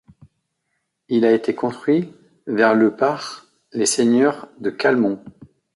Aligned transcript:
Il 1.09 1.25
a 1.25 1.31
été 1.31 1.53
construit 1.53 2.11
vers 2.47 2.73
le 2.73 2.95
par 2.95 3.45
les 3.71 3.85
seigneurs 3.85 4.47
de 4.57 4.71
Calmont. 4.71 5.23